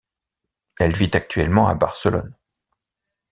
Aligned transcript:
Elle 0.79 0.95
vit 0.97 1.11
actuellement 1.13 1.67
à 1.67 1.75
Barcelone. 1.75 2.33